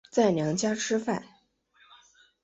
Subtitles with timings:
[0.09, 1.23] 在娘家吃饭